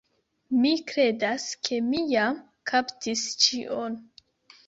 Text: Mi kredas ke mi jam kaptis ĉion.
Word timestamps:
Mi 0.61 0.69
kredas 0.91 1.43
ke 1.67 1.77
mi 1.89 2.01
jam 2.13 2.39
kaptis 2.71 3.27
ĉion. 3.45 3.99